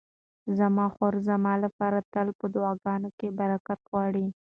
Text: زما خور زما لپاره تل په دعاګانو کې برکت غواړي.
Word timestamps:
زما 0.57 0.85
خور 0.95 1.13
زما 1.27 1.53
لپاره 1.63 1.99
تل 2.13 2.27
په 2.39 2.45
دعاګانو 2.55 3.09
کې 3.17 3.27
برکت 3.39 3.79
غواړي. 3.91 4.25